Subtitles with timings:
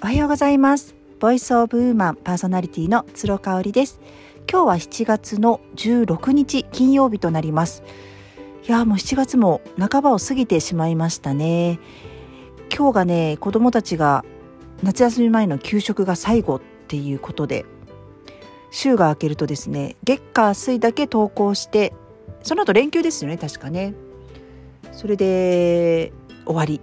[0.00, 0.94] おはようございます。
[1.18, 3.98] ボイスオブウーマンパーソナリティの鶴香織です。
[4.48, 7.82] 今日は7月の16日金曜日となります。
[8.68, 11.80] いやもう7月も半ばを過ぎてしまいましたね。
[12.72, 14.24] 今日がね子供たちが
[14.84, 17.66] 夏休み前の給食が最後っていうことで
[18.70, 21.92] 週が明けるとですね月火水だけ登校して
[22.44, 23.94] その後連休ですよね確かね。
[24.92, 26.12] それで
[26.46, 26.80] 終わり。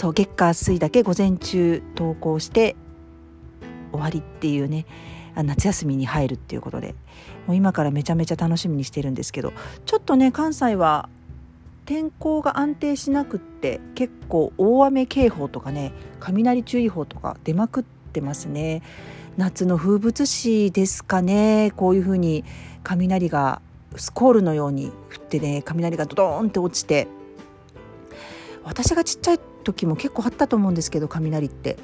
[0.00, 2.74] そう月火水だけ午前中登校して
[3.92, 4.86] 終わりっていうね
[5.34, 6.94] 夏休みに入るっていうことで
[7.46, 9.52] もう今からめちゃめちゃ楽しみにしてるんですけど
[9.84, 11.10] ちょっとね関西は
[11.84, 18.82] 天候が安定しなくって結構大雨警報とかね雷注意報とか出まくってますね。
[19.36, 22.46] 夏の風物詩ですかねこういうふうに
[22.84, 23.60] 雷が
[23.96, 27.06] スコールのように降ってね雷がドドーンって落ちて
[28.64, 31.76] 私がちっちゃい時も結構あったと思うんですけど雷って。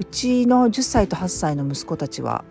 [0.00, 2.42] うちの10歳と8歳の息子たちは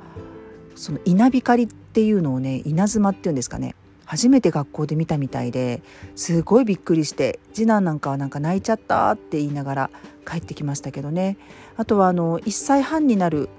[0.76, 3.76] その稲光っていうのをね稲妻っていうんですかね。
[4.06, 5.84] 初めて学校で見たみたいで
[6.16, 9.89] すごいびっくりして次男なんかはなんか泣いちゃったって言いながら
[10.28, 11.38] 帰ってきましたけどね。
[11.76, 13.50] あとはあの1歳半になる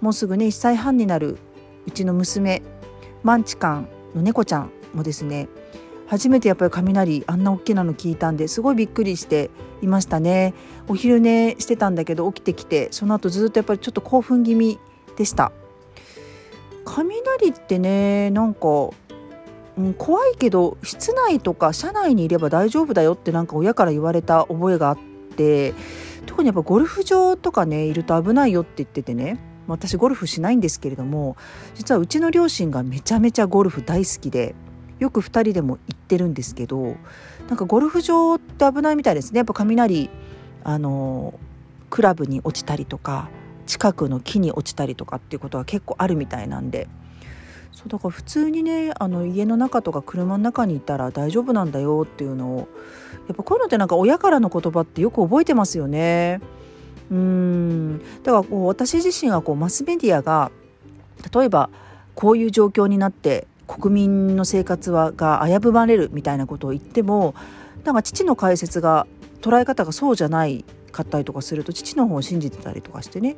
[0.00, 1.36] もうすぐね1歳半になる
[1.86, 2.62] うちの娘
[3.24, 5.48] マンチカンの猫ちゃんもですね
[6.10, 9.48] 初めてやっぱり雷あんな大きなの聞いたんですごいびっくりして
[9.80, 10.54] いましたね。
[10.88, 14.80] お昼寝してたんだけど起きてきてその後ずっとやっぱりちょっと興奮気味
[15.16, 15.52] でした。
[16.84, 18.90] 雷ってねなんか、
[19.78, 24.98] うん、怖いけど室内とか車内にいれば大丈夫だよってなんか親から言われた覚えがあっ
[25.36, 25.74] て
[26.26, 31.36] 特にやっぱゴルフ場とかねいると危ないよって言っててね私ゴルフしないんですけれども
[31.76, 34.56] 実はうちの両親がめちゃめちゃゴルフ大好きで
[35.00, 36.96] よく2人でも行ってるんですけど
[37.48, 39.38] なんかゴルフ場って危ないみたいですね。
[39.38, 40.08] やっぱ雷
[40.62, 41.34] あの
[41.88, 43.28] クラブに落ちたりとか
[43.66, 46.88] 近くの木に落ちたりとかっていうことは結構あるみたいなんで。
[47.72, 52.68] そうだから普通にねあの家の中とか車の中にいたら大丈夫なんだよっていうのを
[53.26, 56.40] やっぱこういうのってなんか親からの言葉ってよく覚えてますよね。
[57.10, 57.98] うん。
[58.22, 60.50] だからこう私自身はこうマスメディアが
[61.34, 61.70] 例えば
[62.14, 67.36] こういう状況になって国民の生活はが危ぶまれるみたいなことを言っても
[67.84, 69.06] なんか父の解説が
[69.40, 73.36] 捉え方がそうじゃないかったりとかすると父の方を信じてたりとかしてね。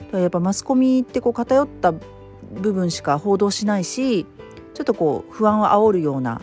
[0.00, 4.26] だからやっぱマスコミってこう偏った部分しか報道しないし
[4.74, 6.42] ちょっとこう不安を煽るような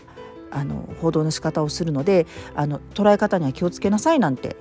[0.50, 2.26] あの報道の仕方をするので
[2.56, 4.56] あの捉え方には気をつけなさいなんて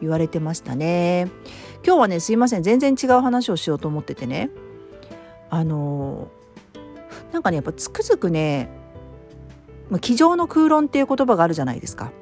[0.00, 1.30] 言われてましたね。
[1.84, 2.64] 今日はねすいません。
[2.64, 4.50] 全然違う話をしようと思っててね。
[5.50, 6.28] あの
[7.32, 8.68] なんかねやっぱつくづくね
[10.00, 12.12] 「机上の空論」っていう言葉があるじゃないですか。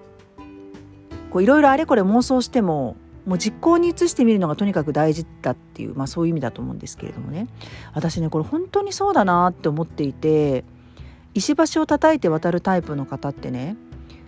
[1.41, 2.97] いろいろあれこれ妄想しても
[3.27, 7.49] もう実行に移してみるのがとにかく大事だっていう、まあ、そういう意味だと思うんですけれどもね
[7.93, 10.65] 私ねこれ本当にそうだなって思っていて
[11.35, 13.77] 石橋を叩いて渡るタイプの方ってね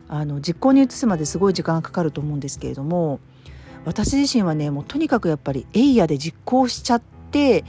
[0.08, 3.20] あの実行に移すまですごい時間がかかると思うんですけれども
[3.84, 7.64] 私自身はねもうとにかくやっぱりエイヤで実行しちゃって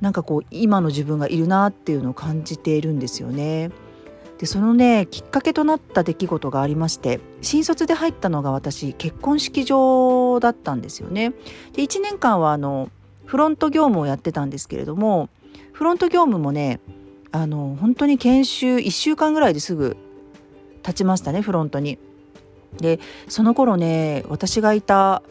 [0.00, 3.70] なんかこう今の自分がいるなっていうのを感じているんですよね。
[4.38, 11.34] でそのねきっかけとなった出来事がありまして新卒で入ったのが私結婚式場だったんですよね。
[11.74, 12.88] で1年間はあの
[13.26, 15.28] フロント業務をやってたんですけれども
[15.72, 16.80] フロント業務もね
[17.32, 19.98] あの本当に研修1週間ぐらいですぐ
[20.78, 21.98] 立ちましたねフロントに。
[22.78, 25.22] でその頃ね私がいた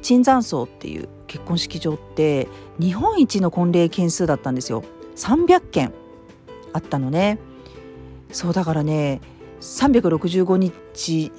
[0.00, 2.46] 椿山荘っていう結婚式場って
[2.78, 4.84] 日本一の婚礼件数だったんですよ。
[5.16, 5.92] 300件
[6.72, 7.40] あったのね。
[8.30, 9.20] そうだからね
[9.60, 11.32] 365日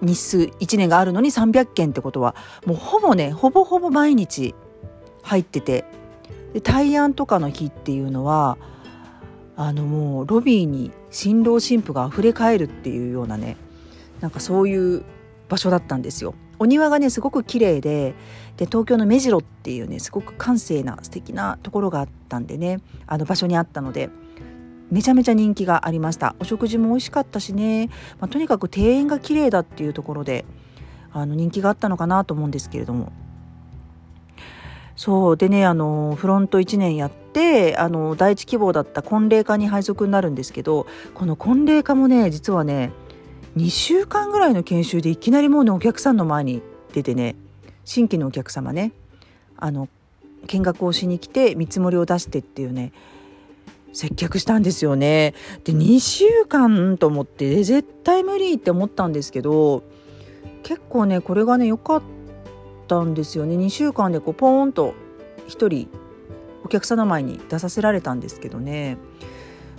[0.00, 2.34] 日数1年があるのに300件ってことは
[2.64, 4.54] もうほぼねほぼほぼ毎日
[5.22, 5.84] 入ってて。
[6.54, 8.56] で大安とかの日っていうのは
[9.56, 13.56] あのもうロビーに新郎新婦があふれかえるっていうようなね
[14.20, 15.04] なんかそういう
[15.50, 16.34] 場所だったんですよ。
[16.62, 18.14] お庭がねすごく綺麗で
[18.56, 24.10] で東京の目白っていうねすごく閑静な素敵なところがあったんでねあの場所にあったので
[24.92, 26.36] めちゃめちゃ人気がありました。
[26.38, 27.88] お食事も美味しかったしね、
[28.20, 30.44] まあ、とにかく庭園が綺麗だっていうところで
[31.12, 33.10] あの人気があったのかなと思うんですけれども。
[34.94, 42.92] そうでねあのフロント1年やってあの第一希望だった婚礼課に配属になるんですけどこの婚礼課もね実はね
[43.56, 46.62] 2週間ぐらいの研修でいきなりもうねお客さんの前に
[46.92, 47.36] 出てね
[47.84, 48.92] 新規のお客様ね
[49.56, 49.88] あの
[50.46, 52.92] 見学をしに来て見積もりを出してっていうね
[53.92, 55.34] 接客したんですよね。
[55.64, 59.82] で2週間と思って絶対無理って思ったんですけど
[60.62, 62.02] 結構ねこれがね良かっ
[62.88, 64.94] たんですよね2週間でこうポーンと
[65.48, 65.88] 1人
[66.64, 68.96] お客さんの前に出させられたんですけどね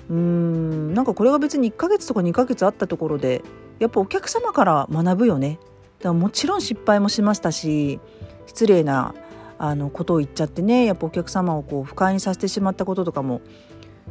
[0.09, 3.41] うーんなんかこれが別に1ヶ月とか2ヶ月あったところで
[3.83, 5.59] やっぱお客様から学ぶよね
[5.99, 7.99] だからもちろん失敗もしましたし
[8.45, 9.13] 失礼な
[9.57, 13.41] あのことを言っちゃってねやっぱお客様をこう不快にさせてしまったこととかも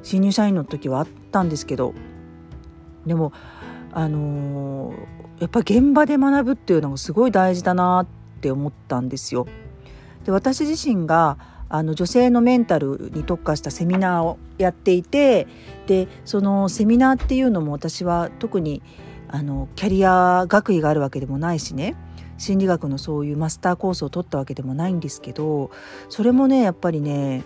[0.03, 1.95] 新入社員の時はあったんですけど
[3.07, 3.33] でも
[3.93, 8.07] あのー、やっぱ現場で学ぶっていうのがすごい大事だなっ
[8.43, 9.47] て思ったんですよ。
[10.27, 11.39] で私自身が
[11.71, 15.47] あの女性のメンタルに特化したセミナーをやっていて
[15.87, 18.83] でそのセミナーっていうのも私は特に
[19.33, 21.97] あのキャリア学位があるわけでもないしね
[22.39, 25.71] 心理学のそういうマスターコースを取ったわけでもないんですけど
[26.09, 27.43] それもねやっぱりね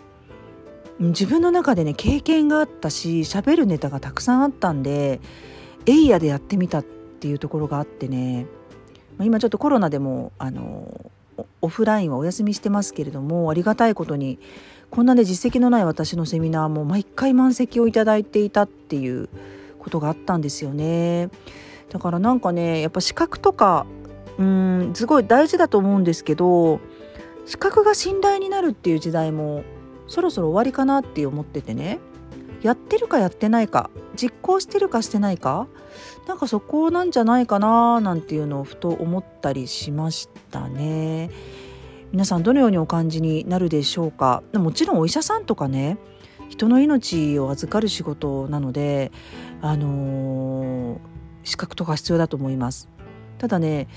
[0.99, 5.21] 自分の中でね経験があったし喋るネタがたくさんあったんで
[5.87, 8.47] エイヤでやってみたっていうところがあってね
[9.21, 11.11] 今ちょっとコロナでもあの
[11.61, 14.39] オフラインはお休みしてますけれどもありがたいことに
[14.91, 19.29] こんなね実績のない私のセミナーも毎回満席をいただいていたっていう
[19.79, 21.31] ことがあったんですよね。
[21.91, 23.87] だからなんかねやっぱ資格とか
[24.39, 26.81] うんすごい大事だと思うんですけど
[27.47, 29.65] 資格が信頼になるっていう時代も
[30.09, 31.99] そろそろ終わりかなって思っててね
[32.63, 35.69] やってるかやってないか実行してるかしてないか
[36.27, 41.31] なんかそこなんじゃないかななんていうのをふと思ったりしましたね。
[42.13, 45.99] 皆さんどのようにお感じになるでしょうかもちろんお医者さんとかね
[46.49, 49.11] 人の命を預かる仕事なので
[49.61, 50.99] あのー、
[51.47, 52.89] 資格とか必要だと思います。
[53.39, 53.89] ただね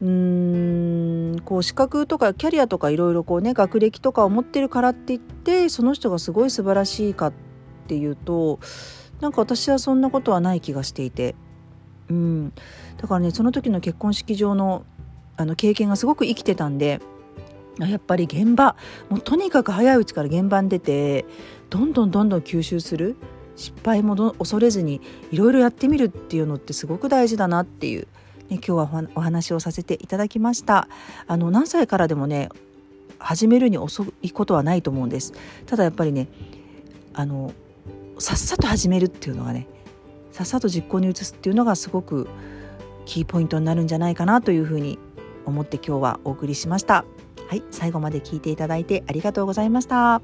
[0.00, 7.32] うーんこう資格とかキャリアとかいろいろこうね学歴とかを持ってるからって言ってその人がすごい素晴らしいかっ
[7.86, 8.58] ていうと
[9.20, 11.34] なんか私はそんなことはない気がしていて。
[12.10, 12.52] うん。
[13.00, 14.84] だからねその時の結婚式場の
[15.36, 17.00] あの経験がすごく生きてたんで
[17.78, 18.76] やっぱり現場
[19.08, 21.24] もうとにかく早いうちから現場に出て
[21.70, 23.16] どんどんどんどん吸収する。
[23.56, 25.00] 失敗も恐れずに
[25.30, 28.02] いろいろやってみるっていうのってすごく大事だなっていう、
[28.48, 30.88] ね、今日はお話をさせていただきました
[31.26, 32.48] あの何歳からでもね
[33.18, 35.32] 始めるに遅いことはないと思うんです
[35.66, 36.28] ただやっぱりね
[37.14, 37.52] あの
[38.18, 39.68] さっさと始めるっていうのがね
[40.32, 42.28] さっさと実行に移すっていうのがすごく
[43.04, 44.98] キーポイントになるんじゃないかなというふうに
[45.44, 47.04] 思って今日はお送りしました。
[47.48, 50.22] はい、最後まで聞いていただいてありがとうございました。